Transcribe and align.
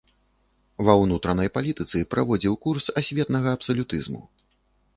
Ва 0.87 0.93
ўнутранай 1.01 1.51
палітыцы 1.59 2.01
праводзіў 2.15 2.57
курс 2.65 2.89
асветнага 3.03 3.55
абсалютызму. 3.59 4.27